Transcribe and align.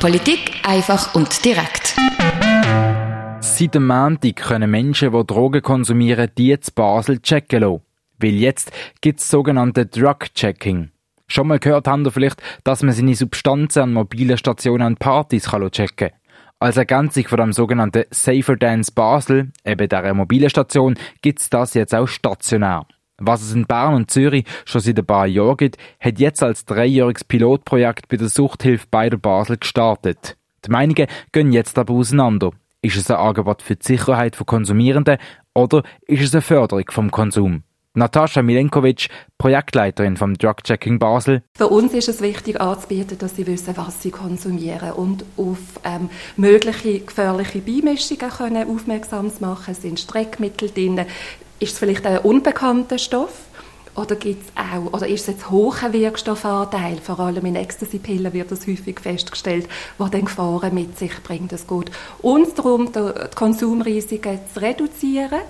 Politik 0.00 0.52
einfach 0.64 1.14
und 1.14 1.44
direkt. 1.44 1.94
Seit 3.40 3.74
dem 3.74 3.86
Montag 3.86 4.36
können 4.36 4.70
Menschen, 4.70 5.12
die 5.12 5.26
Drogen 5.26 5.60
konsumieren, 5.60 6.30
die 6.38 6.58
zu 6.58 6.72
Basel 6.72 7.20
checken 7.20 7.60
lassen. 7.60 7.82
Weil 8.18 8.34
jetzt 8.34 8.72
gibt 9.02 9.20
es 9.20 9.28
sogenannte 9.28 9.86
Drug-Checking. 9.86 10.90
Schon 11.26 11.46
mal 11.46 11.58
gehört 11.58 11.86
haben 11.86 12.04
ihr 12.04 12.10
vielleicht, 12.10 12.42
dass 12.64 12.82
man 12.82 12.92
seine 12.92 13.14
Substanzen 13.14 13.80
an 13.80 13.92
mobilen 13.92 14.38
Stationen 14.38 14.86
und 14.86 14.98
Partys 14.98 15.50
kann 15.50 15.70
checken 15.70 16.08
kann. 16.08 16.18
Als 16.58 16.76
Ergänzung 16.76 17.28
von 17.28 17.38
dem 17.38 17.52
sogenannten 17.52 18.04
Safer 18.10 18.56
Dance 18.56 18.90
Basel, 18.92 19.52
eben 19.64 19.88
dieser 19.88 20.14
mobilen 20.14 20.50
Station, 20.50 20.98
gibt 21.22 21.40
es 21.40 21.50
das 21.50 21.74
jetzt 21.74 21.94
auch 21.94 22.08
stationär. 22.08 22.86
Was 23.20 23.42
es 23.42 23.52
in 23.52 23.66
Bern 23.66 23.94
und 23.94 24.10
Zürich 24.10 24.46
schon 24.64 24.80
seit 24.80 24.98
ein 24.98 25.04
paar 25.04 25.26
Jahren 25.26 25.58
gibt, 25.58 25.76
hat 26.00 26.18
jetzt 26.18 26.42
als 26.42 26.64
dreijähriges 26.64 27.24
Pilotprojekt 27.24 28.08
bei 28.08 28.16
der 28.16 28.30
Suchthilfe 28.30 28.86
bei 28.90 29.10
der 29.10 29.18
Basel 29.18 29.58
gestartet. 29.58 30.38
Die 30.64 30.70
Meinungen 30.70 31.06
gehen 31.32 31.52
jetzt 31.52 31.78
aber 31.78 31.92
auseinander. 31.94 32.50
Ist 32.80 32.96
es 32.96 33.10
ein 33.10 33.18
Angebot 33.18 33.60
für 33.60 33.76
die 33.76 33.86
Sicherheit 33.86 34.36
von 34.36 34.46
Konsumierenden 34.46 35.18
oder 35.54 35.82
ist 36.06 36.22
es 36.22 36.34
eine 36.34 36.40
Förderung 36.40 36.84
vom 36.90 37.10
Konsum? 37.10 37.62
Natascha 37.92 38.40
Milenkovic, 38.40 39.08
Projektleiterin 39.36 40.16
vom 40.16 40.34
Drug 40.38 40.62
Checking 40.62 41.00
Basel. 41.00 41.42
Für 41.56 41.66
uns 41.66 41.92
ist 41.92 42.08
es 42.08 42.22
wichtig 42.22 42.60
anzubieten, 42.60 43.18
dass 43.18 43.34
sie 43.34 43.46
wissen, 43.46 43.76
was 43.76 44.00
sie 44.00 44.12
konsumieren 44.12 44.92
und 44.92 45.24
auf 45.36 45.58
ähm, 45.84 46.08
mögliche 46.36 47.00
gefährliche 47.00 47.58
Beimischungen 47.58 48.30
können 48.30 48.68
aufmerksam 48.68 49.30
machen. 49.40 49.74
Sind 49.74 49.98
Streckmittel 49.98 50.70
drin? 50.70 51.04
Ist 51.60 51.74
es 51.74 51.78
vielleicht 51.78 52.06
ein 52.06 52.18
unbekannter 52.20 52.96
Stoff? 52.96 53.42
Oder 53.94 54.16
gibt's 54.16 54.50
auch, 54.54 54.94
oder 54.94 55.06
ist 55.06 55.22
es 55.22 55.26
jetzt 55.26 55.50
hoher 55.50 55.92
Wirkstoffanteil? 55.92 56.96
Vor 56.96 57.20
allem 57.20 57.44
in 57.44 57.54
Ecstasy-Pillen 57.54 58.32
wird 58.32 58.50
das 58.50 58.66
häufig 58.66 58.98
festgestellt, 58.98 59.68
was 59.98 60.10
dann 60.10 60.24
Gefahren 60.24 60.72
mit 60.72 60.96
sich 60.96 61.12
bringt. 61.22 61.52
Es 61.52 61.66
geht 61.66 61.90
uns 62.22 62.54
darum, 62.54 62.90
die 62.92 63.12
Konsumrisiken 63.34 64.38
zu 64.54 64.62
reduzieren, 64.62 65.42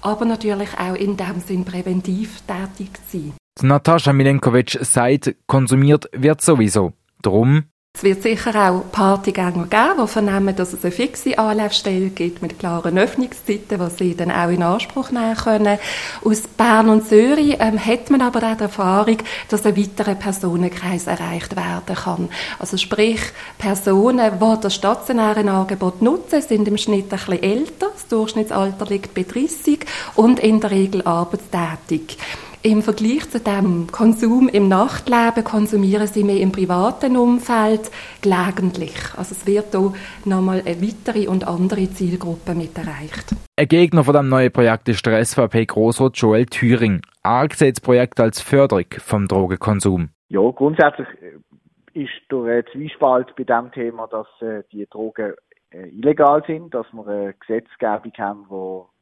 aber 0.00 0.24
natürlich 0.24 0.70
auch 0.76 0.96
in 0.96 1.16
dem 1.16 1.40
Sinn 1.46 1.64
präventiv 1.64 2.40
tätig 2.40 2.98
zu 3.08 3.18
sein. 3.18 3.32
Natascha 3.60 4.12
Milenkovic 4.12 4.78
sagt, 4.80 5.36
konsumiert 5.46 6.08
wird 6.12 6.40
sowieso. 6.40 6.94
Drum 7.22 7.66
es 7.94 8.04
wird 8.04 8.22
sicher 8.22 8.70
auch 8.70 8.90
Partygänger 8.90 9.66
geben, 9.66 10.00
die 10.00 10.08
vernehmen, 10.08 10.56
dass 10.56 10.72
es 10.72 10.82
eine 10.82 10.92
fixe 10.92 11.38
Anlaufstelle 11.38 12.08
gibt 12.08 12.40
mit 12.40 12.58
klaren 12.58 12.96
Öffnungszeiten, 12.96 13.78
die 13.78 13.94
sie 13.96 14.16
dann 14.16 14.30
auch 14.30 14.48
in 14.48 14.62
Anspruch 14.62 15.10
nehmen 15.10 15.36
können. 15.36 15.78
Aus 16.24 16.42
Bern 16.56 16.88
und 16.88 17.06
Zürich 17.06 17.58
ähm, 17.60 17.78
hat 17.78 18.08
man 18.08 18.22
aber 18.22 18.50
auch 18.50 18.56
die 18.56 18.62
Erfahrung, 18.62 19.18
dass 19.50 19.66
ein 19.66 19.76
weiterer 19.76 20.14
Personenkreis 20.14 21.06
erreicht 21.06 21.54
werden 21.54 21.94
kann. 21.94 22.28
Also 22.58 22.78
sprich, 22.78 23.20
Personen, 23.58 24.40
die 24.40 24.60
das 24.62 24.74
stationäre 24.74 25.48
Angebot 25.48 26.00
nutzen, 26.00 26.40
sind 26.40 26.66
im 26.66 26.78
Schnitt 26.78 27.12
ein 27.12 27.18
bisschen 27.18 27.42
älter. 27.42 27.88
Das 27.92 28.08
Durchschnittsalter 28.08 28.86
liegt 28.86 29.12
bei 29.12 29.22
30 29.22 29.80
und 30.16 30.40
in 30.40 30.60
der 30.60 30.70
Regel 30.70 31.02
arbeitstätig. 31.02 32.16
Im 32.64 32.80
Vergleich 32.80 33.28
zu 33.28 33.40
dem 33.40 33.88
Konsum 33.90 34.48
im 34.48 34.68
Nachtleben 34.68 35.42
konsumieren 35.42 36.06
sie 36.06 36.22
mehr 36.22 36.38
im 36.38 36.52
privaten 36.52 37.16
Umfeld 37.16 37.90
gelegentlich. 38.22 38.94
Also 39.18 39.34
es 39.34 39.44
wird 39.48 39.72
hier 39.72 39.92
nochmal 40.24 40.62
eine 40.64 40.80
weitere 40.80 41.26
und 41.26 41.44
andere 41.44 41.90
Zielgruppe 41.90 42.54
mit 42.54 42.78
erreicht. 42.78 43.34
Ein 43.56 43.66
Gegner 43.66 44.04
von 44.04 44.14
dem 44.14 44.28
neuen 44.28 44.52
Projekt 44.52 44.88
ist 44.88 45.04
der 45.04 45.24
SVP-Grossrat 45.24 46.16
Joel 46.16 46.46
Thüring. 46.46 47.02
Er 47.24 47.48
sieht 47.52 47.78
das 47.78 47.80
Projekt 47.80 48.20
als 48.20 48.40
Förderung 48.40 48.86
vom 48.98 49.26
Drogenkonsum. 49.26 50.10
Ja, 50.28 50.48
grundsätzlich 50.50 51.08
äh, 51.20 52.00
ist 52.00 52.12
der 52.30 52.64
Zwiespalt 52.66 53.34
bei 53.34 53.42
dem 53.42 53.72
Thema, 53.72 54.06
dass 54.06 54.28
äh, 54.40 54.62
die 54.70 54.86
Drogen 54.86 55.34
äh, 55.72 55.88
illegal 55.88 56.44
sind, 56.46 56.72
dass 56.72 56.86
wir 56.92 57.08
eine 57.08 57.34
Gesetzgebung 57.40 58.12
haben, 58.18 58.46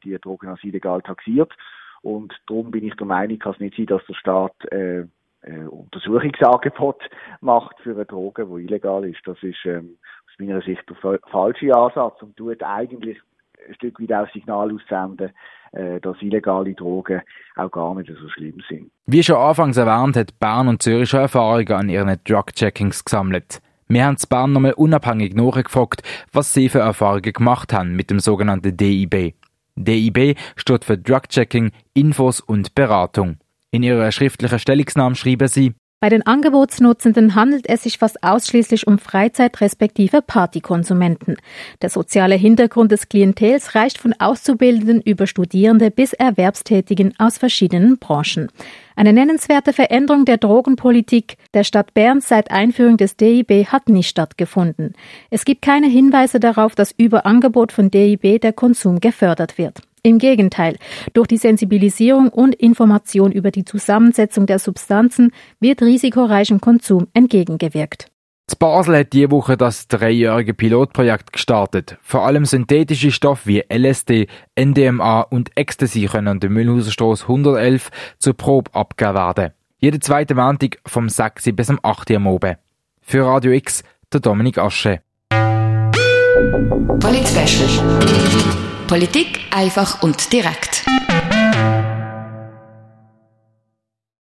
die 0.03 0.09
die 0.09 0.19
Drogen 0.19 0.47
als 0.47 0.63
illegal 0.63 1.03
taxiert. 1.03 1.53
Und 2.01 2.33
darum 2.47 2.71
bin 2.71 2.85
ich 2.85 2.95
der 2.95 3.07
Meinung, 3.07 3.39
kann 3.39 3.53
es 3.53 3.59
nicht 3.59 3.77
sein, 3.77 3.85
dass 3.85 4.05
der 4.07 4.13
Staat 4.15 4.71
äh, 4.71 5.05
äh, 5.41 5.65
Untersuchungsangebot 5.69 7.01
macht 7.41 7.79
für 7.81 7.91
eine 7.91 8.05
Droge, 8.05 8.45
die 8.45 8.63
illegal 8.63 9.05
ist. 9.05 9.21
Das 9.25 9.37
ist 9.41 9.65
ähm, 9.65 9.97
aus 10.25 10.39
meiner 10.39 10.61
Sicht 10.61 10.83
der 10.89 11.19
falsche 11.31 11.75
Ansatz 11.75 12.21
und 12.21 12.35
tut 12.37 12.63
eigentlich 12.63 13.17
ein 13.67 13.75
Stück 13.75 13.99
weit 13.99 14.13
auch 14.13 14.33
Signal 14.33 14.73
aussenden, 14.73 15.31
äh, 15.71 15.99
dass 15.99 16.21
illegale 16.21 16.73
Drogen 16.73 17.21
auch 17.55 17.71
gar 17.71 17.95
nicht 17.95 18.09
so 18.09 18.29
schlimm 18.29 18.61
sind. 18.67 18.91
Wie 19.05 19.23
schon 19.23 19.37
anfangs 19.37 19.77
erwähnt, 19.77 20.17
hat 20.17 20.39
Bern 20.39 20.67
und 20.67 20.81
Zürich 20.81 21.09
schon 21.09 21.21
Erfahrungen 21.21 21.71
an 21.71 21.89
ihren 21.89 22.19
Drug-Checkings 22.23 23.05
gesammelt. 23.05 23.61
Wir 23.87 24.05
haben 24.05 24.15
Bern 24.29 24.53
nochmal 24.53 24.73
unabhängig 24.73 25.35
nachgefragt, 25.35 26.01
was 26.31 26.53
sie 26.53 26.69
für 26.69 26.79
Erfahrungen 26.79 27.33
gemacht 27.33 27.73
haben 27.73 27.95
mit 27.95 28.09
dem 28.09 28.19
sogenannten 28.19 28.75
DIB. 28.75 29.33
DIB 29.75 30.37
steht 30.55 30.85
für 30.85 30.97
Drug 30.97 31.23
Checking, 31.29 31.71
Infos 31.93 32.39
und 32.39 32.75
Beratung. 32.75 33.37
In 33.71 33.83
ihrer 33.83 34.11
schriftlichen 34.11 34.59
Stellungnahme 34.59 35.15
schrieben 35.15 35.47
sie, 35.47 35.73
bei 36.01 36.09
den 36.09 36.25
Angebotsnutzenden 36.25 37.35
handelt 37.35 37.69
es 37.69 37.83
sich 37.83 37.99
fast 37.99 38.23
ausschließlich 38.23 38.87
um 38.87 38.97
Freizeit- 38.97 39.61
respektive 39.61 40.23
Partykonsumenten. 40.23 41.37
Der 41.83 41.91
soziale 41.91 42.33
Hintergrund 42.33 42.91
des 42.91 43.07
Klientels 43.07 43.75
reicht 43.75 43.99
von 43.99 44.15
Auszubildenden 44.17 44.99
über 45.01 45.27
Studierende 45.27 45.91
bis 45.91 46.13
Erwerbstätigen 46.13 47.13
aus 47.19 47.37
verschiedenen 47.37 47.99
Branchen. 47.99 48.49
Eine 48.95 49.13
nennenswerte 49.13 49.73
Veränderung 49.73 50.25
der 50.25 50.37
Drogenpolitik 50.37 51.37
der 51.53 51.63
Stadt 51.63 51.93
Bern 51.93 52.19
seit 52.19 52.49
Einführung 52.49 52.97
des 52.97 53.15
DIB 53.15 53.67
hat 53.67 53.87
nicht 53.87 54.09
stattgefunden. 54.09 54.95
Es 55.29 55.45
gibt 55.45 55.61
keine 55.61 55.87
Hinweise 55.87 56.39
darauf, 56.39 56.73
dass 56.73 56.95
über 56.97 57.27
Angebot 57.27 57.71
von 57.71 57.91
DIB 57.91 58.41
der 58.41 58.53
Konsum 58.53 59.01
gefördert 59.01 59.59
wird. 59.59 59.83
Im 60.03 60.17
Gegenteil, 60.17 60.77
durch 61.13 61.27
die 61.27 61.37
Sensibilisierung 61.37 62.29
und 62.29 62.55
Information 62.55 63.31
über 63.31 63.51
die 63.51 63.65
Zusammensetzung 63.65 64.47
der 64.47 64.57
Substanzen 64.57 65.31
wird 65.59 65.83
risikoreichem 65.83 66.59
Konsum 66.59 67.07
entgegengewirkt. 67.13 68.07
Das 68.47 68.55
Basel 68.55 68.97
hat 68.97 69.13
diese 69.13 69.29
Woche 69.29 69.57
das 69.57 69.87
dreijährige 69.87 70.55
Pilotprojekt 70.55 71.31
gestartet. 71.31 71.97
Vor 72.01 72.25
allem 72.25 72.45
synthetische 72.45 73.11
Stoffe 73.11 73.47
wie 73.47 73.63
LSD, 73.71 74.27
NDMA 74.59 75.21
und 75.21 75.51
Ecstasy 75.55 76.07
können 76.07 76.27
an 76.27 76.39
der 76.39 76.49
Müllhauserstrasse 76.49 77.23
111 77.23 77.91
zur 78.17 78.33
Probe 78.33 78.73
abgegeben 78.73 79.15
werden. 79.15 79.51
Jede 79.77 79.99
zweite 79.99 80.33
Montag 80.33 80.79
vom 80.85 81.09
6 81.09 81.51
bis 81.53 81.69
am 81.69 81.79
8 81.81 82.09
Uhr 82.09 82.17
am 82.17 82.27
Abend. 82.27 82.57
Für 83.01 83.25
Radio 83.25 83.51
X, 83.51 83.83
der 84.11 84.19
Dominik 84.19 84.57
Asche. 84.57 85.01
Polit 86.99 87.27
Politik 88.91 89.39
einfach 89.51 90.03
und 90.03 90.33
direkt. 90.33 90.83